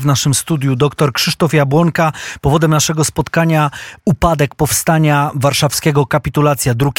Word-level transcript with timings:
W 0.00 0.06
naszym 0.06 0.34
studiu 0.34 0.76
dr 0.76 1.12
Krzysztof 1.12 1.54
Jabłonka. 1.54 2.12
Powodem 2.40 2.70
naszego 2.70 3.04
spotkania 3.04 3.70
upadek 4.04 4.54
powstania 4.54 5.30
warszawskiego, 5.34 6.06
kapitulacja. 6.06 6.74
2 6.74 6.90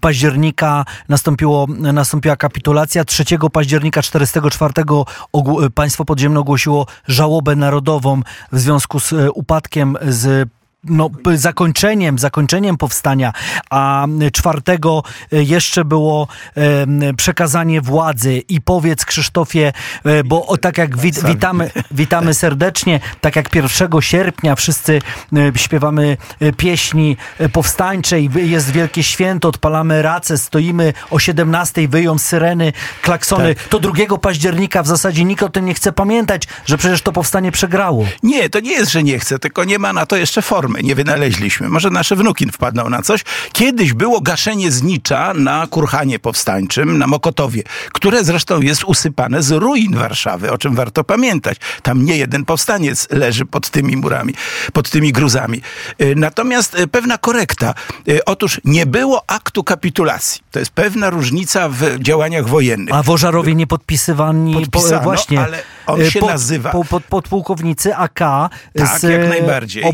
października 0.00 0.84
nastąpiło, 1.08 1.66
nastąpiła 1.68 2.36
kapitulacja. 2.36 3.04
3 3.04 3.24
października 3.52 4.02
1944 4.02 5.70
państwo 5.74 6.04
podziemne 6.04 6.40
ogłosiło 6.40 6.86
żałobę 7.06 7.56
narodową 7.56 8.22
w 8.52 8.58
związku 8.58 9.00
z 9.00 9.12
e, 9.12 9.30
upadkiem, 9.30 9.96
z 10.02 10.48
no, 10.84 11.10
zakończeniem, 11.34 12.18
zakończeniem 12.18 12.76
powstania, 12.76 13.32
a 13.70 14.06
czwartego 14.32 15.02
e, 15.32 15.42
jeszcze 15.42 15.84
było 15.84 16.28
e, 16.56 17.14
przekazanie 17.14 17.80
władzy. 17.80 18.38
I 18.48 18.60
powiedz 18.60 19.04
Krzysztofie, 19.04 19.72
e, 20.04 20.24
bo 20.24 20.46
o, 20.46 20.56
tak 20.56 20.78
jak 20.78 20.98
wit, 20.98 21.24
witamy, 21.24 21.70
witamy 21.90 22.34
serdecznie, 22.34 23.00
tak 23.20 23.36
jak 23.36 23.54
1 23.54 24.00
sierpnia 24.00 24.54
wszyscy 24.54 25.02
śpiewamy 25.56 26.16
pieśni 26.56 27.16
powstańcze 27.52 28.20
i 28.20 28.30
jest 28.50 28.70
wielkie 28.70 29.02
święto, 29.02 29.48
odpalamy 29.48 30.02
racę, 30.02 30.38
stoimy 30.38 30.92
o 31.10 31.18
17 31.18 31.88
wyją 31.88 32.18
syreny, 32.18 32.72
klaksony, 33.02 33.54
tak. 33.54 33.68
to 33.68 33.78
2 33.80 34.18
października 34.18 34.82
w 34.82 34.86
zasadzie 34.86 35.24
nikt 35.24 35.42
o 35.42 35.48
tym 35.48 35.64
nie 35.64 35.74
chce 35.74 35.92
pamiętać, 35.92 36.42
że 36.66 36.78
przecież 36.78 37.02
to 37.02 37.12
powstanie 37.12 37.52
przegrało. 37.52 38.06
Nie, 38.22 38.50
to 38.50 38.60
nie 38.60 38.70
jest, 38.70 38.92
że 38.92 39.02
nie 39.02 39.18
chce, 39.18 39.38
tylko 39.38 39.64
nie 39.64 39.78
ma 39.78 39.92
na 39.92 40.06
to 40.06 40.16
jeszcze 40.16 40.42
formy 40.42 40.71
formy 40.72 40.88
nie 40.88 40.94
wynaleźliśmy. 40.94 41.68
Może 41.68 41.90
nasze 41.90 42.16
wnuki 42.16 42.46
wpadną 42.52 42.88
na 42.88 43.02
coś. 43.02 43.24
Kiedyś 43.52 43.92
było 43.92 44.20
gaszenie 44.20 44.70
znicza 44.70 45.32
na 45.34 45.66
Kurhanie 45.66 46.18
Powstańczym, 46.18 46.98
na 46.98 47.06
Mokotowie, 47.06 47.62
które 47.92 48.24
zresztą 48.24 48.60
jest 48.60 48.84
usypane 48.84 49.42
z 49.42 49.50
ruin 49.50 49.96
Warszawy, 49.96 50.50
o 50.50 50.58
czym 50.58 50.74
warto 50.74 51.04
pamiętać. 51.04 51.58
Tam 51.82 52.04
nie 52.04 52.16
jeden 52.16 52.44
powstaniec 52.44 53.08
leży 53.10 53.46
pod 53.46 53.70
tymi 53.70 53.96
murami, 53.96 54.34
pod 54.72 54.90
tymi 54.90 55.12
gruzami. 55.12 55.60
Y, 56.00 56.14
natomiast 56.16 56.78
y, 56.78 56.86
pewna 56.86 57.18
korekta. 57.18 57.74
Y, 58.08 58.24
otóż 58.24 58.60
nie 58.64 58.86
było 58.86 59.22
aktu 59.26 59.64
kapitulacji. 59.64 60.40
To 60.50 60.58
jest 60.58 60.72
pewna 60.72 61.10
różnica 61.10 61.68
w 61.68 61.98
działaniach 61.98 62.48
wojennych. 62.48 62.94
A 62.94 63.02
wożarowie 63.02 63.54
nie 63.54 63.66
podpisywani 63.66 64.54
Podpisano, 64.54 64.98
po, 64.98 65.04
właśnie. 65.04 65.40
ale 65.40 65.62
on 65.86 66.10
się 66.10 66.20
pod, 66.20 66.28
nazywa... 66.28 66.70
Po, 66.70 66.84
pod, 66.84 67.04
podpułkownicy 67.04 67.96
AK 67.96 68.18
tak, 68.18 69.00
z 69.00 69.02
jak 69.02 69.28
najbardziej. 69.28 69.84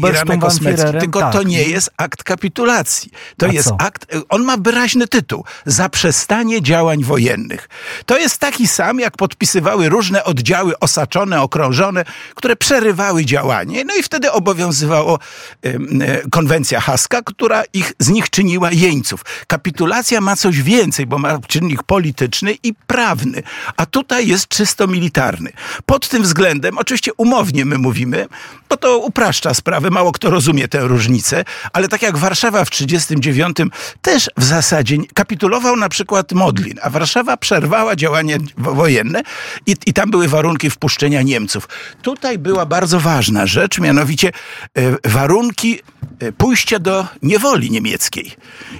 Obersturm 0.74 1.00
tylko 1.00 1.20
tak. 1.20 1.32
to 1.32 1.42
nie 1.42 1.62
jest 1.62 1.90
akt 1.96 2.22
kapitulacji. 2.22 3.10
To 3.36 3.46
A 3.46 3.52
jest 3.52 3.68
co? 3.68 3.80
akt, 3.80 4.06
on 4.28 4.44
ma 4.44 4.56
wyraźny 4.56 5.08
tytuł. 5.08 5.44
Zaprzestanie 5.66 6.62
działań 6.62 7.04
wojennych. 7.04 7.68
To 8.06 8.18
jest 8.18 8.38
taki 8.38 8.68
sam, 8.68 9.00
jak 9.00 9.16
podpisywały 9.16 9.88
różne 9.88 10.24
oddziały 10.24 10.78
osaczone, 10.78 11.42
okrążone, 11.42 12.04
które 12.34 12.56
przerywały 12.56 13.24
działanie. 13.24 13.84
No 13.84 13.94
i 13.96 14.02
wtedy 14.02 14.32
obowiązywało 14.32 15.18
e, 15.62 16.28
konwencja 16.30 16.80
haska, 16.80 17.22
która 17.22 17.62
ich, 17.72 17.92
z 17.98 18.08
nich 18.08 18.30
czyniła 18.30 18.70
jeńców. 18.72 19.24
Kapitulacja 19.46 20.20
ma 20.20 20.36
coś 20.36 20.62
więcej, 20.62 21.06
bo 21.06 21.18
ma 21.18 21.38
czynnik 21.38 21.82
polityczny 21.82 22.54
i 22.62 22.74
prawny. 22.74 23.42
A 23.76 23.86
tutaj 23.86 24.28
jest 24.28 24.48
czysto 24.48 24.86
militarny. 24.86 25.52
Pod 25.86 26.08
tym 26.08 26.22
względem, 26.22 26.78
oczywiście 26.78 27.12
umownie 27.16 27.64
my 27.64 27.78
mówimy, 27.78 28.26
bo 28.68 28.76
to 28.76 28.98
upraszcza 28.98 29.54
sprawę, 29.54 29.90
mało 29.90 30.12
kto 30.12 30.30
rozumie 30.30 30.57
tę 30.68 30.80
różnicę, 30.80 31.44
ale 31.72 31.88
tak 31.88 32.02
jak 32.02 32.18
Warszawa 32.18 32.64
w 32.64 32.70
1939 32.70 33.72
też 34.02 34.30
w 34.36 34.44
zasadzie 34.44 34.96
kapitulował 35.14 35.76
na 35.76 35.88
przykład 35.88 36.32
Modlin, 36.32 36.78
a 36.82 36.90
Warszawa 36.90 37.36
przerwała 37.36 37.96
działania 37.96 38.36
wojenne 38.56 39.22
i, 39.66 39.76
i 39.86 39.92
tam 39.92 40.10
były 40.10 40.28
warunki 40.28 40.70
wpuszczenia 40.70 41.22
Niemców. 41.22 41.68
Tutaj 42.02 42.38
była 42.38 42.66
bardzo 42.66 43.00
ważna 43.00 43.46
rzecz, 43.46 43.78
mianowicie 43.78 44.28
e, 44.28 45.08
warunki 45.08 45.80
e, 46.20 46.32
pójścia 46.32 46.78
do 46.78 47.06
niewoli 47.22 47.70
niemieckiej. 47.70 48.32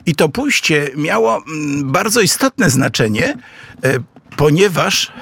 I 0.07 0.15
to 0.15 0.29
pójście 0.29 0.91
miało 0.97 1.37
mm, 1.37 1.93
bardzo 1.93 2.21
istotne 2.21 2.71
znaczenie, 2.71 3.37
e, 3.85 3.99
ponieważ 4.37 5.13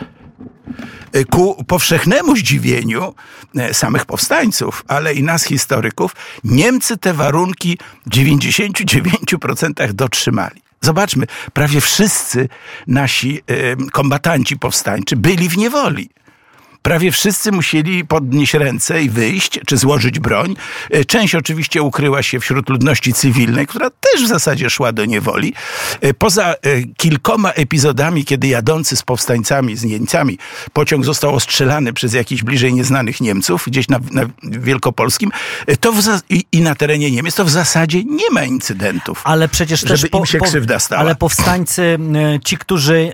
ku 1.25 1.65
powszechnemu 1.65 2.37
zdziwieniu 2.37 3.15
e, 3.57 3.75
samych 3.75 4.05
powstańców, 4.07 4.85
ale 4.89 5.15
i 5.15 5.23
nas 5.23 5.45
historyków, 5.45 6.17
Niemcy 6.45 6.97
te 6.97 7.15
warunki 7.15 7.79
w 8.07 8.11
99% 8.11 9.93
dotrzymali. 9.93 10.63
Zobaczmy, 10.81 11.27
prawie 11.53 11.81
wszyscy 11.81 12.49
nasi 12.87 13.39
e, 13.47 13.77
kombatanci 13.93 14.59
powstańczy 14.59 15.17
byli 15.17 15.49
w 15.49 15.57
niewoli 15.57 16.09
prawie 16.87 17.13
wszyscy 17.13 17.53
musieli 17.53 18.05
podnieść 18.05 18.55
ręce 18.55 19.03
i 19.03 19.11
wyjść, 19.11 19.61
czy 19.67 19.77
złożyć 19.77 20.19
broń. 20.19 20.57
E, 20.91 21.05
część 21.05 21.35
oczywiście 21.35 21.83
ukryła 21.83 22.23
się 22.23 22.41
wśród 22.41 22.69
ludności 22.69 23.13
cywilnej, 23.13 23.67
która 23.67 23.91
też 23.91 24.25
w 24.25 24.27
zasadzie 24.27 24.71
szła 24.71 24.93
do 24.93 25.05
niewoli. 25.05 25.55
E, 26.01 26.15
poza 26.15 26.53
e, 26.53 26.57
kilkoma 26.97 27.51
epizodami, 27.51 28.25
kiedy 28.25 28.49
jadący 28.49 28.97
z 28.97 29.03
powstańcami, 29.03 29.77
z 29.77 29.85
Niemcami, 29.85 30.39
pociąg 30.73 31.05
został 31.05 31.35
ostrzelany 31.35 31.93
przez 31.93 32.15
jakichś 32.15 32.43
bliżej 32.43 32.75
nieznanych 32.75 33.21
Niemców, 33.21 33.65
gdzieś 33.67 33.89
na, 33.89 33.99
na 34.11 34.23
Wielkopolskim, 34.43 35.31
to 35.81 35.93
i, 36.31 36.45
i, 36.53 36.61
na 36.61 36.75
terenie 36.75 37.11
Niemiec, 37.11 37.35
to 37.35 37.45
w 37.45 37.51
zasadzie 37.51 38.05
nie 38.05 38.31
ma 38.33 38.45
incydentów. 38.45 39.21
Ale 39.25 39.49
przecież 39.49 39.81
żeby 39.81 39.93
też 39.93 40.11
po, 40.11 40.19
im 40.19 40.27
się 40.27 40.39
krzywda 40.39 40.79
stała. 40.79 41.01
Ale 41.01 41.15
powstańcy, 41.15 41.99
ci, 42.45 42.57
którzy 42.57 43.13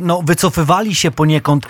no, 0.00 0.22
wycofywali 0.22 0.94
się 0.94 1.10
poniekąd, 1.10 1.66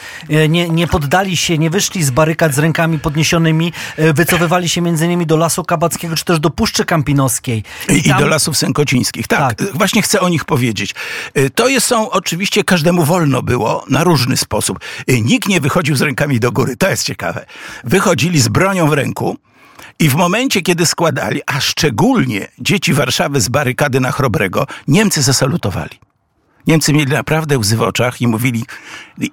nie, 0.49 0.69
nie 0.69 0.87
poddali 0.87 1.26
wycofywali 1.27 1.37
się, 1.37 1.59
nie 1.59 1.71
wyszli 1.71 2.05
z 2.05 2.11
barykad 2.11 2.55
z 2.55 2.59
rękami 2.59 2.99
podniesionymi, 2.99 3.73
e, 3.97 4.13
wycofywali 4.13 4.69
się 4.69 4.81
między 4.81 5.05
innymi 5.05 5.27
do 5.27 5.37
Lasu 5.37 5.65
Kabackiego, 5.65 6.17
czy 6.17 6.25
też 6.25 6.41
do 6.41 6.51
Puszczy 6.51 6.85
Kampinoskiej. 6.85 7.65
I, 7.89 8.03
tam... 8.03 8.19
I 8.19 8.23
do 8.23 8.29
Lasów 8.29 8.57
Sękocińskich. 8.57 9.27
Tak, 9.27 9.55
tak, 9.55 9.73
właśnie 9.75 10.03
chcę 10.03 10.21
o 10.21 10.29
nich 10.29 10.45
powiedzieć. 10.45 10.95
E, 11.35 11.51
to 11.51 11.69
jest, 11.69 11.87
są 11.87 12.11
oczywiście, 12.11 12.65
każdemu 12.65 13.05
wolno 13.05 13.43
było 13.43 13.85
na 13.91 14.05
różny 14.05 14.37
sposób. 14.37 14.79
E, 15.09 15.21
nikt 15.21 15.49
nie 15.49 15.61
wychodził 15.61 15.97
z 15.97 16.03
rękami 16.03 16.41
do 16.41 16.53
góry, 16.53 16.77
to 16.77 16.91
jest 16.91 17.05
ciekawe. 17.05 17.47
Wychodzili 17.85 18.41
z 18.41 18.49
bronią 18.49 18.89
w 18.89 18.93
ręku, 18.93 19.37
i 19.99 20.09
w 20.09 20.15
momencie, 20.15 20.63
kiedy 20.63 20.87
składali, 20.87 21.41
a 21.47 21.61
szczególnie 21.61 22.49
dzieci 22.59 22.93
Warszawy 22.93 23.41
z 23.41 23.49
barykady 23.49 24.01
na 24.01 24.13
Chrobrego, 24.13 24.67
Niemcy 24.89 25.23
zasalutowali. 25.23 25.99
Niemcy 26.67 26.93
mieli 26.93 27.13
naprawdę 27.13 27.59
łzy 27.59 27.77
w 27.77 27.83
oczach 27.83 28.21
i 28.21 28.27
mówili, 28.27 28.65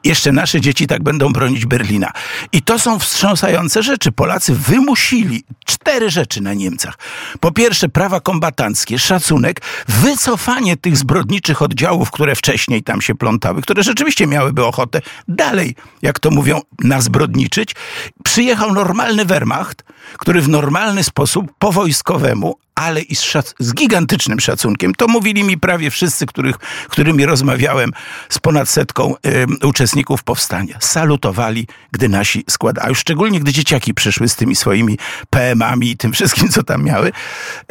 jeszcze 0.03 0.31
nasze 0.31 0.61
dzieci 0.61 0.87
tak 0.87 1.03
będą 1.03 1.33
bronić 1.33 1.65
Berlina. 1.65 2.11
I 2.51 2.61
to 2.61 2.79
są 2.79 2.99
wstrząsające 2.99 3.83
rzeczy. 3.83 4.11
Polacy 4.11 4.55
wymusili 4.55 5.43
cztery 5.65 6.09
rzeczy 6.09 6.41
na 6.41 6.53
Niemcach. 6.53 6.97
Po 7.39 7.51
pierwsze, 7.51 7.89
prawa 7.89 8.19
kombatanckie, 8.19 8.99
szacunek, 8.99 9.61
wycofanie 9.87 10.77
tych 10.77 10.97
zbrodniczych 10.97 11.61
oddziałów, 11.61 12.11
które 12.11 12.35
wcześniej 12.35 12.83
tam 12.83 13.01
się 13.01 13.15
plątały, 13.15 13.61
które 13.61 13.83
rzeczywiście 13.83 14.27
miałyby 14.27 14.65
ochotę 14.65 15.01
dalej, 15.27 15.75
jak 16.01 16.19
to 16.19 16.31
mówią, 16.31 16.61
nazbrodniczyć. 16.79 17.75
Przyjechał 18.23 18.73
normalny 18.73 19.25
Wehrmacht, 19.25 19.83
który 20.17 20.41
w 20.41 20.49
normalny 20.49 21.03
sposób 21.03 21.53
po 21.59 21.71
wojskowemu 21.71 22.62
ale 22.75 23.01
i 23.01 23.15
z, 23.15 23.33
z, 23.59 23.73
gigantycznym 23.73 24.39
szacunkiem. 24.39 24.95
To 24.95 25.07
mówili 25.07 25.43
mi 25.43 25.57
prawie 25.57 25.91
wszyscy, 25.91 26.25
których, 26.25 26.57
którymi 26.89 27.25
rozmawiałem 27.25 27.91
z 28.29 28.39
ponad 28.39 28.69
setką 28.69 29.15
y, 29.61 29.67
uczestników 29.67 30.23
powstania. 30.23 30.77
Salutowali, 30.79 31.67
gdy 31.91 32.09
nasi 32.09 32.43
składali. 32.49 32.85
A 32.85 32.89
już 32.89 32.99
szczególnie, 32.99 33.39
gdy 33.39 33.51
dzieciaki 33.51 33.93
przyszły 33.93 34.29
z 34.29 34.35
tymi 34.35 34.55
swoimi 34.55 34.97
PM-ami 35.29 35.91
i 35.91 35.97
tym 35.97 36.11
wszystkim, 36.11 36.49
co 36.49 36.63
tam 36.63 36.83
miały. 36.83 37.11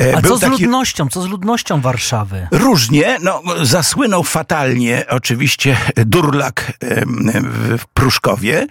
E, 0.01 0.17
A 0.17 0.23
co 0.23 0.37
z 0.37 0.41
taki... 0.41 0.63
ludnością? 0.63 1.09
Co 1.09 1.23
z 1.23 1.27
ludnością 1.27 1.81
Warszawy? 1.81 2.49
Różnie. 2.51 3.19
No, 3.23 3.43
zasłynął 3.63 4.23
fatalnie 4.23 5.05
oczywiście 5.09 5.77
Durlak 5.97 6.73
y, 6.83 7.05
w 7.79 7.87
Pruszkowie, 7.95 8.67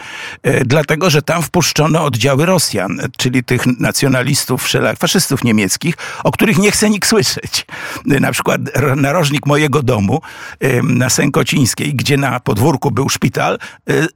y, 0.48 0.64
dlatego, 0.66 1.10
że 1.10 1.22
tam 1.22 1.44
wpuszczono 1.44 2.04
oddziały 2.04 2.46
Rosjan, 2.46 3.02
czyli 3.18 3.44
tych 3.44 3.80
nacjonalistów, 3.80 4.68
faszystów 5.00 5.44
niemieckich, 5.44 5.96
o 6.24 6.32
których 6.32 6.58
nie 6.58 6.72
chce 6.72 6.90
nikt 6.90 7.10
słyszeć. 7.10 7.66
Na 8.06 8.32
przykład 8.32 8.62
narożnik 8.96 9.46
mojego 9.46 9.84
domu 9.84 10.22
na 10.84 11.10
Sękocińskiej, 11.10 11.96
gdzie 11.96 12.18
na 12.18 12.40
podwórku 12.40 12.92
był 12.92 13.10
szpital, 13.10 13.60
e, 13.90 13.94
e, 13.94 14.08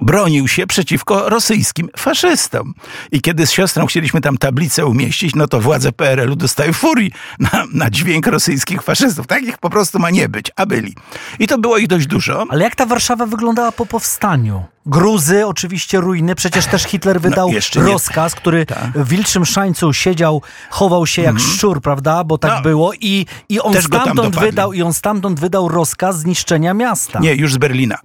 bronił 0.00 0.48
się 0.48 0.66
przeciwko 0.66 1.28
rosyjskim 1.28 1.88
faszystom. 1.96 2.74
I 3.12 3.20
kiedy 3.20 3.46
z 3.46 3.50
siostrą 3.50 3.86
chcieliśmy 3.86 4.20
tam 4.20 4.38
tablicę 4.38 4.86
umieścić, 4.86 5.34
no 5.34 5.48
to 5.48 5.60
władze 5.60 5.92
PRL-u 5.92 6.36
dostały 6.36 6.72
furii 6.72 7.12
na, 7.38 7.64
na 7.72 7.90
dźwięk 7.90 8.26
rosyjskich 8.26 8.82
faszystów. 8.82 9.26
Takich 9.26 9.58
po 9.58 9.70
prostu 9.70 9.98
ma 9.98 10.10
nie 10.10 10.28
być, 10.28 10.50
a 10.56 10.66
byli. 10.66 10.94
I 11.38 11.46
to 11.46 11.58
było 11.58 11.78
ich 11.78 11.86
dość 11.86 12.06
dużo. 12.06 12.44
Ale 12.48 12.64
jak 12.64 12.74
ta 12.74 12.86
Warszawa 12.86 13.26
wyglądała 13.26 13.72
po 13.72 13.86
powstaniu? 13.86 14.75
Gruzy, 14.86 15.46
oczywiście 15.46 16.00
ruiny. 16.00 16.34
Przecież 16.34 16.66
też 16.66 16.82
Hitler 16.82 17.20
wydał 17.20 17.48
jeszcze 17.48 17.80
nie. 17.80 17.92
rozkaz, 17.92 18.34
który 18.34 18.66
Tak. 18.66 18.90
w 18.94 19.08
wilczym 19.08 19.46
szańcu 19.46 19.92
siedział, 19.92 20.42
chował 20.70 21.06
się 21.06 21.22
jak 21.22 21.40
szczur, 21.40 21.80
prawda? 21.80 22.24
Bo 22.24 22.38
tak 22.38 22.50
No. 22.50 22.62
było. 22.62 22.92
I, 23.00 23.26
i 23.48 23.60
on 23.60 23.72
Też 23.72 23.84
stamtąd 23.84 24.38
wydał, 24.38 24.72
i 24.72 24.82
on 24.82 24.94
stamtąd 24.94 25.40
wydał 25.40 25.68
rozkaz 25.68 26.18
zniszczenia 26.18 26.74
miasta. 26.74 27.18
Nie, 27.20 27.34
już 27.34 27.52
z 27.52 27.56
Berlina. 27.58 27.98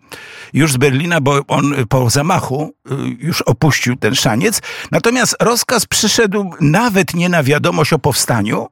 Już 0.54 0.74
z 0.74 0.78
Berlina, 0.78 1.22
bo 1.22 1.39
on 1.48 1.74
y, 1.74 1.86
po 1.86 2.10
zamachu 2.10 2.74
y, 2.92 2.95
już 3.19 3.42
opuścił 3.42 3.95
ten 3.95 4.16
szaniec. 4.16 4.62
Natomiast 4.92 5.36
rozkaz 5.42 5.86
przyszedł 5.86 6.50
nawet 6.62 7.13
nie 7.13 7.30
na 7.30 7.44
wiadomość 7.44 7.94
o 7.94 8.00
powstaniu, 8.00 8.68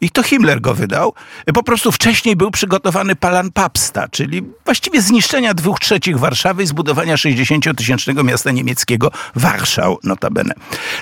i 0.00 0.10
to 0.10 0.22
Himmler 0.22 0.60
go 0.60 0.74
wydał. 0.74 1.14
Po 1.54 1.62
prostu 1.62 1.92
wcześniej 1.92 2.36
był 2.36 2.50
przygotowany 2.50 3.16
plan 3.16 3.52
Papsta, 3.52 4.08
czyli 4.08 4.42
właściwie 4.64 5.02
zniszczenia 5.02 5.54
dwóch 5.54 5.80
trzecich 5.80 6.18
Warszawy 6.18 6.62
i 6.62 6.66
zbudowania 6.66 7.14
60-tysięcznego 7.14 8.24
miasta 8.24 8.50
niemieckiego 8.50 9.10
Warszał, 9.34 9.98
notabene. 10.04 10.54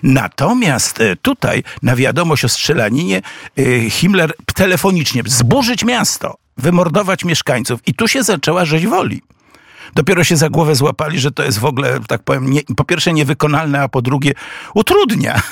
Natomiast 0.02 1.00
e, 1.00 1.16
tutaj 1.16 1.62
na 1.82 1.96
wiadomość 1.96 2.44
o 2.44 2.48
strzelaninie 2.48 3.22
e, 3.58 3.90
Himmler 3.90 4.32
telefonicznie 4.54 5.22
zburzyć 5.26 5.84
miasto, 5.84 6.36
wymordować 6.56 7.24
mieszkańców. 7.24 7.80
I 7.86 7.94
tu 7.94 8.08
się 8.08 8.22
zaczęła 8.22 8.64
rzeź 8.64 8.86
woli. 8.86 9.22
Dopiero 9.94 10.24
się 10.24 10.36
za 10.36 10.48
głowę 10.48 10.74
złapali, 10.74 11.18
że 11.18 11.30
to 11.30 11.42
jest 11.42 11.58
w 11.58 11.64
ogóle, 11.64 12.00
tak 12.08 12.22
powiem, 12.22 12.50
nie, 12.50 12.60
po 12.76 12.84
pierwsze 12.84 13.12
niewykonalne, 13.12 13.82
a 13.82 13.88
po 13.88 14.02
drugie 14.02 14.32
utrudnia. 14.74 15.42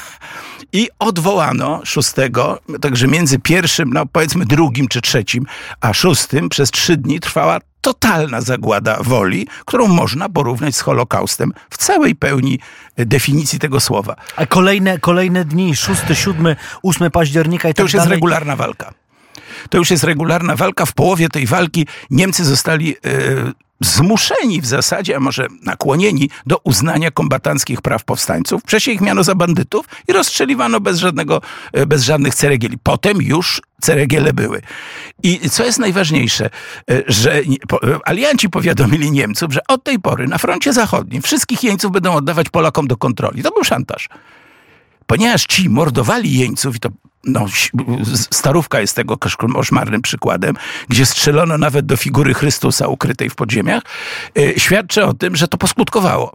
I 0.73 0.89
odwołano 0.99 1.81
szóstego, 1.85 2.61
także 2.81 3.09
między 3.09 3.39
pierwszym, 3.39 3.93
no 3.93 4.07
powiedzmy 4.07 4.45
drugim 4.45 4.89
czy 4.89 5.01
trzecim, 5.01 5.47
a 5.81 5.93
szóstym 5.93 6.49
przez 6.49 6.71
trzy 6.71 6.97
dni 6.97 7.21
trwała 7.21 7.59
totalna 7.81 8.41
zagłada 8.41 8.97
woli, 9.01 9.47
którą 9.65 9.89
można 9.89 10.29
porównać 10.29 10.77
z 10.77 10.81
Holokaustem 10.81 11.53
w 11.71 11.77
całej 11.79 12.15
pełni 12.15 12.59
e, 12.97 13.07
definicji 13.07 13.59
tego 13.59 13.81
słowa. 13.81 14.17
A 14.37 14.47
kolejne, 14.47 14.99
kolejne 14.99 15.45
dni, 15.45 15.77
6, 15.77 16.01
7, 16.15 16.57
8 16.83 17.11
października 17.11 17.69
i 17.69 17.75
To 17.75 17.77
tak 17.77 17.85
już 17.85 17.95
jest 17.95 18.07
dalej. 18.07 18.17
regularna 18.17 18.57
walka. 18.57 18.93
To 19.71 19.79
już 19.79 19.91
jest 19.91 20.05
regularna 20.05 20.57
walka. 20.57 20.87
W 20.87 20.93
połowie 20.93 21.29
tej 21.29 21.47
walki 21.47 21.87
Niemcy 22.11 22.45
zostali 22.45 22.97
e, 22.97 23.53
zmuszeni 23.81 24.61
w 24.61 24.67
zasadzie, 24.67 25.17
a 25.17 25.21
może 25.21 25.47
nakłonieni 25.63 26.31
do 26.47 26.59
uznania 26.65 27.11
kombatanckich 27.11 27.83
praw 27.83 28.05
powstańców. 28.05 28.63
Wcześniej 28.63 28.97
ich 28.97 29.03
miano 29.03 29.25
za 29.25 29.35
bandytów 29.35 29.87
i 30.09 30.13
rozstrzeliwano 30.13 30.81
bez, 30.81 30.99
żadnego, 30.99 31.41
e, 31.73 31.87
bez 31.87 32.03
żadnych 32.03 32.35
ceregieli. 32.35 32.79
Potem 32.83 33.23
już 33.23 33.63
ceregiele 33.81 34.33
były. 34.33 34.63
I 35.23 35.51
co 35.51 35.65
jest 35.65 35.79
najważniejsze, 35.79 36.51
e, 36.91 37.03
że 37.07 37.43
alianci 38.05 38.51
powiadomili 38.51 39.11
Niemców, 39.11 39.53
że 39.53 39.61
od 39.69 39.85
tej 39.85 39.99
pory 39.99 40.29
na 40.29 40.39
froncie 40.39 40.73
zachodnim 40.73 41.23
wszystkich 41.23 41.63
jeńców 41.63 41.93
będą 41.93 42.13
oddawać 42.15 42.49
Polakom 42.49 42.87
do 42.87 42.97
kontroli. 42.97 43.43
To 43.43 43.51
był 43.51 43.65
szantaż 43.65 44.09
ponieważ 45.07 45.47
ci 45.47 45.71
mordowali 45.71 46.33
jeńców, 46.33 46.77
i 46.77 46.81
to 46.81 46.89
no, 47.27 47.47
starówka 48.31 48.81
jest 48.81 48.97
tego 48.97 49.17
kosz- 49.17 49.37
koszmarnym 49.37 50.03
przykładem, 50.03 50.55
gdzie 50.89 51.07
strzelono 51.07 51.59
nawet 51.59 51.87
do 51.87 51.97
figury 51.97 52.35
Chrystusa 52.35 52.89
ukrytej 52.89 53.31
w 53.31 53.35
podziemiach, 53.35 53.83
y, 54.39 54.55
świadczy 54.57 55.05
o 55.05 55.15
tym, 55.15 55.37
że 55.37 55.49
to 55.49 55.59
poskutkowało. 55.59 56.33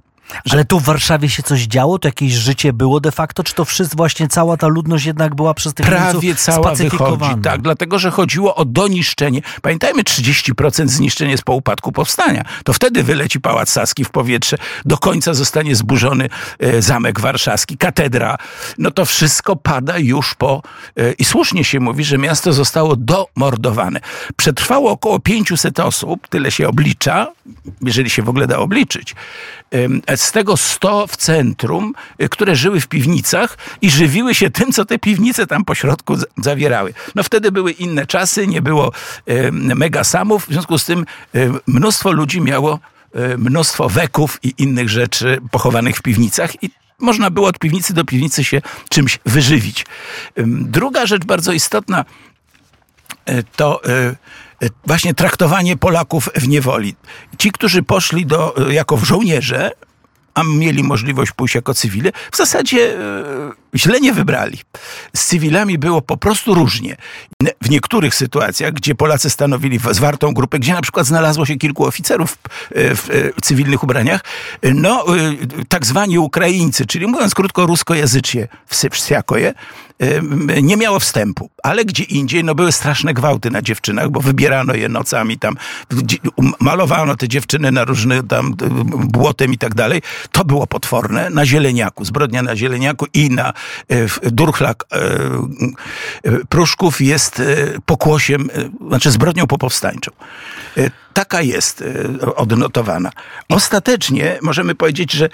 Ale 0.52 0.66
tu 0.66 0.80
w 0.80 0.84
Warszawie 0.84 1.30
się 1.30 1.44
coś 1.44 1.62
działo? 1.62 2.00
To 2.00 2.08
jakieś 2.08 2.34
życie 2.34 2.74
było 2.74 3.00
de 3.00 3.12
facto? 3.12 3.44
Czy 3.44 3.54
to 3.54 3.66
wszyscy, 3.66 3.96
właśnie 3.96 4.28
cała 4.28 4.58
ta 4.58 4.68
ludność 4.68 5.06
jednak 5.06 5.36
była 5.36 5.54
przez 5.54 5.74
tych 5.74 5.86
Prawie 5.86 6.36
cała 6.36 6.76
wychodzi, 6.76 7.36
tak, 7.44 7.62
dlatego, 7.62 8.00
że 8.00 8.12
chodziło 8.12 8.56
o 8.56 8.66
doniszczenie. 8.66 9.42
Pamiętajmy, 9.62 10.04
30% 10.04 10.88
zniszczeń 10.88 11.30
jest 11.30 11.44
po 11.44 11.54
upadku 11.54 11.92
powstania. 11.92 12.44
To 12.64 12.74
wtedy 12.74 13.04
wyleci 13.04 13.42
Pałac 13.42 13.70
Saski 13.70 14.06
w 14.06 14.10
powietrze, 14.10 14.58
do 14.86 14.98
końca 14.98 15.34
zostanie 15.34 15.76
zburzony 15.76 16.30
e, 16.60 16.82
Zamek 16.82 17.20
Warszawski, 17.20 17.78
katedra. 17.78 18.38
No 18.78 18.92
to 18.92 19.06
wszystko 19.06 19.56
pada 19.56 19.98
już 19.98 20.36
po... 20.36 20.62
E, 20.98 21.12
I 21.12 21.26
słusznie 21.26 21.64
się 21.64 21.80
mówi, 21.80 22.04
że 22.04 22.18
miasto 22.18 22.54
zostało 22.54 22.96
domordowane. 22.96 24.00
Przetrwało 24.36 24.92
około 24.92 25.20
500 25.20 25.80
osób, 25.80 26.28
tyle 26.28 26.52
się 26.52 26.68
oblicza, 26.68 27.28
jeżeli 27.82 28.10
się 28.10 28.24
w 28.24 28.30
ogóle 28.30 28.48
da 28.48 28.58
obliczyć. 28.58 29.16
Ym, 29.76 30.02
Z 30.20 30.32
tego 30.32 30.58
100 30.58 31.08
w 31.08 31.18
centrum, 31.18 31.94
y, 32.22 32.30
które 32.30 32.56
żyły 32.56 32.82
w 32.82 32.88
piwnicach 32.88 33.58
i 33.82 33.90
żywiły 33.90 34.36
się 34.36 34.50
tym, 34.50 34.72
co 34.72 34.86
te 34.86 35.00
piwnice 35.00 35.48
tam 35.48 35.66
po 35.66 35.76
środku 35.76 36.18
zawierały. 36.38 36.94
No 37.16 37.24
wtedy 37.24 37.52
były 37.52 37.72
inne 37.72 38.06
czasy, 38.06 38.48
nie 38.48 38.62
było 38.62 38.92
ym, 39.30 39.78
megasamów, 39.78 40.46
w 40.46 40.52
związku 40.52 40.78
z 40.78 40.86
tym 40.86 41.06
mnóstwo 41.68 42.12
ludzi 42.12 42.42
miało 42.42 42.80
mnóstwo 43.38 43.90
weków 43.90 44.40
i 44.44 44.54
innych 44.58 44.90
rzeczy 44.90 45.42
pochowanych 45.52 45.98
w 45.98 46.02
piwnicach 46.02 46.64
i 46.64 46.70
można 47.00 47.30
było 47.30 47.48
od 47.48 47.60
piwnicy 47.60 47.94
do 47.94 48.06
piwnicy 48.06 48.44
się 48.44 48.62
czymś 48.90 49.20
wyżywić. 49.26 49.86
Druga 50.48 51.06
rzecz 51.06 51.26
bardzo 51.26 51.52
istotna, 51.52 52.06
e, 53.26 53.44
to 53.44 53.84
e, 53.84 54.16
e, 54.62 54.70
właśnie 54.86 55.14
traktowanie 55.14 55.78
Polaków 55.78 56.30
w 56.36 56.48
niewoli. 56.48 56.96
Ci, 57.38 57.52
którzy 57.52 57.84
poszli 57.84 58.26
do, 58.26 58.56
jako 58.70 58.98
żołnierze, 58.98 59.72
a 60.40 60.44
mieli 60.44 60.84
możliwość 60.84 61.32
pójść 61.32 61.56
jako 61.56 61.74
cywile, 61.74 62.12
w 62.32 62.38
zasadzie 62.38 63.00
e, 63.00 63.69
źle 63.76 64.00
nie 64.00 64.14
wybrali. 64.14 64.58
Z 65.16 65.26
cywilami 65.26 65.78
było 65.78 66.02
po 66.02 66.18
prostu 66.18 66.54
różnie. 66.54 66.96
W 67.62 67.70
niektórych 67.70 68.16
sytuacjach, 68.16 68.74
gdzie 68.74 68.96
Polacy 68.96 69.30
stanowili 69.30 69.80
w- 69.80 69.94
zwartą 69.94 70.34
grupę, 70.34 70.60
gdzie 70.60 70.74
na 70.74 70.82
przykład 70.82 71.06
znalazło 71.08 71.46
się 71.46 71.56
kilku 71.56 71.86
oficerów 71.86 72.38
e, 72.76 72.96
w 72.96 73.10
e, 73.10 73.14
cywilnych 73.42 73.84
ubraniach, 73.84 74.22
no 74.64 75.18
e, 75.18 75.34
tak 75.70 75.86
zwani 75.86 76.20
Ukraińcy, 76.20 76.86
czyli 76.86 77.08
mówiąc 77.08 77.34
krótko 77.36 77.66
ruskojęzycznie, 77.66 78.48
wsypsjakoje, 78.68 79.54
em, 80.00 80.48
nie 80.62 80.78
miało 80.78 81.00
wstępu, 81.00 81.50
ale 81.64 81.86
gdzie 81.86 82.04
indziej 82.04 82.44
no, 82.44 82.56
były 82.56 82.72
straszne 82.72 83.14
gwałty 83.14 83.52
na 83.52 83.62
dziewczynach, 83.62 84.10
bo 84.10 84.20
wybierano 84.20 84.74
je 84.74 84.90
nocami 84.90 85.38
tam, 85.40 85.56
um, 86.38 86.54
malowano 86.60 87.16
te 87.16 87.28
dziewczyny 87.28 87.72
na 87.72 87.84
różne 87.86 88.24
tam 88.24 88.54
błotem 89.08 89.54
i 89.54 89.58
tak 89.58 89.76
dalej. 89.76 90.02
To 90.32 90.46
było 90.46 90.68
potworne 90.68 91.30
na 91.30 91.46
zieleniaku, 91.46 92.06
zbrodnia 92.06 92.42
na 92.42 92.56
zieleniaku 92.56 93.06
i 93.14 93.30
na 93.30 93.54
w- 93.54 93.59
Durchlak 94.22 94.86
e, 94.92 94.96
e, 94.96 96.46
Pruszków 96.50 97.02
jest 97.02 97.40
e, 97.40 97.46
pokłosiem, 97.86 98.50
e, 98.54 98.88
znaczy 98.88 99.12
zbrodnią 99.12 99.48
popowstańczą. 99.48 100.12
Taka 101.20 101.42
jest 101.42 101.84
e, 102.22 102.36
odnotowana. 102.36 103.12
Ostatecznie 103.50 104.40
możemy 104.42 104.76
powiedzieć, 104.76 105.12
że 105.12 105.26
e, 105.26 105.30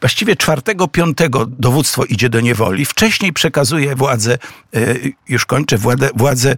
właściwie 0.00 0.36
czwartego, 0.36 0.88
piątego 0.88 1.46
dowództwo 1.46 2.04
idzie 2.04 2.28
do 2.28 2.40
niewoli. 2.40 2.84
Wcześniej 2.84 3.32
przekazuje 3.32 3.96
władzę, 3.96 4.38
e, 4.74 4.94
już 5.28 5.46
kończę, 5.46 5.78
władzę, 5.78 6.10
władzę 6.14 6.56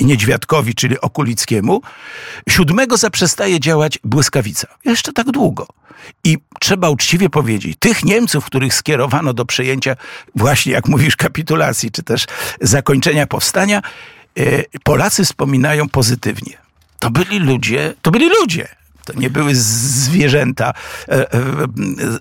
Niedźwiadkowi, 0.00 0.74
czyli 0.74 1.00
Okulickiemu. 1.00 1.82
Siódmego 2.48 2.96
zaprzestaje 2.96 3.60
działać 3.60 3.98
Błyskawica. 4.04 4.68
Jeszcze 4.84 5.12
tak 5.12 5.30
długo. 5.30 5.66
I 6.24 6.38
trzeba 6.60 6.90
uczciwie 6.90 7.30
powiedzieć, 7.30 7.76
tych 7.78 8.04
Niemców, 8.04 8.44
których 8.44 8.74
skierowano 8.74 9.34
do 9.34 9.44
przejęcia 9.44 9.96
właśnie, 10.34 10.72
jak 10.72 10.88
mówisz, 10.88 11.16
kapitulacji, 11.16 11.90
czy 11.90 12.02
też 12.02 12.26
zakończenia 12.60 13.26
powstania, 13.26 13.82
Polacy 14.84 15.24
wspominają 15.24 15.88
pozytywnie. 15.88 16.67
To 16.98 17.10
byli 17.10 17.38
ludzie, 17.38 17.94
to 18.02 18.10
byli 18.10 18.28
ludzie. 18.28 18.68
To 19.04 19.12
nie 19.20 19.30
były 19.30 19.54
zwierzęta 19.54 20.74
e, 21.08 21.12
e, 21.12 21.26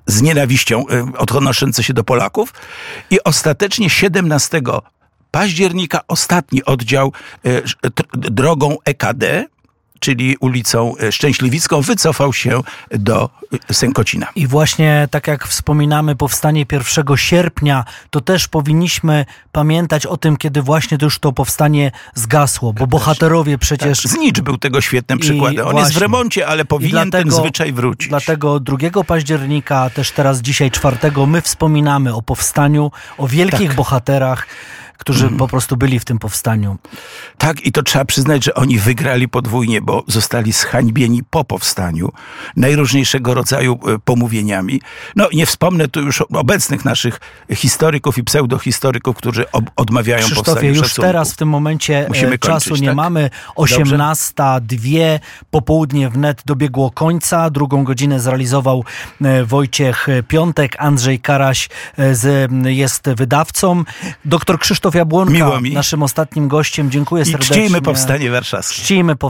z 0.05 0.21
nienawiścią 0.21 0.87
e, 0.87 1.11
odnoszące 1.17 1.83
się 1.83 1.93
do 1.93 2.03
Polaków. 2.03 2.53
I 3.09 3.23
ostatecznie 3.23 3.89
17 3.89 4.61
października 5.31 6.01
ostatni 6.07 6.65
oddział 6.65 7.13
drogą 8.11 8.77
EKD, 8.85 9.45
czyli 9.99 10.37
ulicą 10.39 10.93
e, 10.97 11.11
Szczęśliwicką, 11.11 11.81
wycofał 11.81 12.33
się 12.33 12.61
do 12.91 13.29
e, 13.69 13.73
Sękocina. 13.73 14.27
I 14.35 14.47
właśnie 14.47 15.07
tak 15.11 15.27
jak 15.27 15.47
wspominamy 15.47 16.15
powstanie 16.15 16.65
1 16.71 17.17
sierpnia, 17.17 17.85
to 18.09 18.21
też 18.21 18.47
powinniśmy 18.47 19.25
pamiętać 19.51 20.05
o 20.05 20.17
tym, 20.17 20.37
kiedy 20.37 20.61
właśnie 20.61 20.97
to 20.97 21.05
już 21.05 21.19
to 21.19 21.33
powstanie 21.33 21.91
zgasło, 22.15 22.73
bo 22.73 22.87
bohaterowie 22.87 23.57
przecież... 23.57 24.01
Znicz 24.01 24.41
był 24.41 24.57
tego 24.57 24.81
świetnym 24.81 25.19
przykładem. 25.19 25.67
On 25.67 25.75
jest 25.75 25.89
w 25.89 25.93
właśnie. 25.93 25.99
remoncie, 25.99 26.47
ale 26.47 26.65
powinien 26.65 27.11
ten 27.11 27.31
zwyczaj 27.31 27.73
wrócić. 27.73 28.09
Dlatego 28.09 28.59
2 28.59 29.03
października, 29.07 29.89
też 29.89 30.11
teraz 30.11 30.41
dzisiaj 30.41 30.71
4, 30.71 30.97
my 31.27 31.41
wspominamy 31.41 32.15
o 32.15 32.21
powstaniu, 32.21 32.91
o 33.17 33.27
wielkich 33.27 33.67
Tak. 33.67 33.75
bohaterach, 33.75 34.47
którzy 34.97 35.23
Mhm. 35.23 35.39
po 35.39 35.47
prostu 35.47 35.77
byli 35.77 35.99
w 35.99 36.05
tym 36.05 36.19
powstaniu. 36.19 36.77
Tak, 37.37 37.65
i 37.65 37.71
to 37.71 37.83
trzeba 37.83 38.05
przyznać, 38.05 38.43
że 38.43 38.53
oni 38.53 38.79
wygrali 38.79 39.27
podwójnie, 39.29 39.81
bo 39.81 40.03
zostali 40.07 40.51
zhańbieni 40.51 41.23
po 41.29 41.43
powstaniu 41.43 42.11
najróżniejszego 42.55 43.33
rodzaju 43.33 43.79
e, 43.87 43.99
pomówieniami. 43.99 44.81
No, 45.15 45.27
nie 45.33 45.45
wspomnę 45.45 45.87
tu 45.87 46.01
już 46.01 46.21
obecnych 46.21 46.85
naszych 46.85 47.19
historyków 47.55 48.17
i 48.17 48.23
pseudohistoryków, 48.23 49.17
którzy 49.17 49.51
ob- 49.51 49.69
odmawiają 49.75 50.19
Krzysztofie, 50.25 50.45
powstaniu 50.51 50.69
już 50.73 50.87
szacunku. 50.87 51.01
teraz 51.01 51.33
w 51.33 51.37
tym 51.37 51.49
momencie 51.49 52.05
e, 52.05 52.07
Musimy 52.07 52.39
czasu 52.39 52.69
kończyć, 52.69 52.81
nie 52.81 52.87
tak? 52.87 52.95
mamy. 52.95 53.29
18.02, 53.55 55.19
popołudnie 55.51 56.09
wnet 56.09 56.41
dobiegło 56.45 56.91
końca. 56.91 57.49
Drugą 57.49 57.83
godzinę 57.83 58.19
zrealizował 58.19 58.83
e, 59.21 59.43
Wojciech 59.45 60.07
Piątek. 60.27 60.75
Andrzej 60.79 61.19
Karaś 61.19 61.69
z, 62.11 62.51
jest 62.65 63.09
wydawcą. 63.17 63.83
Doktor 64.25 64.59
Krzysztof 64.59 64.86
Jabłonka, 64.95 65.33
Miło 65.33 65.61
mi. 65.61 65.73
naszym 65.73 66.03
ostatnim 66.03 66.47
gościem. 66.47 66.91
Dziękuję 66.91 67.23
I 67.23 67.25
serdecznie. 67.25 67.55
czcijmy 67.55 67.81
powstanie 67.81 68.31
warszawskie. 68.31 68.75
Czcijmy 68.75 69.15
powstanie. 69.15 69.27